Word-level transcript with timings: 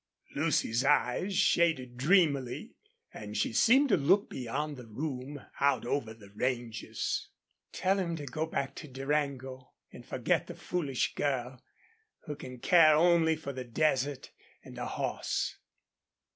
Lucy's 0.35 0.83
eyes 0.83 1.35
shaded 1.37 1.95
dreamily, 1.95 2.73
and 3.13 3.37
she 3.37 3.53
seemed 3.53 3.87
to 3.87 3.95
look 3.95 4.31
beyond 4.31 4.75
the 4.75 4.87
room, 4.87 5.39
out 5.59 5.85
over 5.85 6.11
the 6.11 6.31
ranges. 6.31 7.27
"Tell 7.71 7.99
him 7.99 8.15
to 8.15 8.25
go 8.25 8.47
back 8.47 8.73
to 8.77 8.87
Durango 8.87 9.73
and 9.91 10.03
forget 10.03 10.47
the 10.47 10.55
foolish 10.55 11.13
girl 11.13 11.61
who 12.25 12.35
can 12.35 12.57
care 12.57 12.95
only 12.95 13.35
for 13.35 13.53
the 13.53 13.63
desert 13.63 14.31
and 14.63 14.79
a 14.79 14.87
horse." 14.87 15.59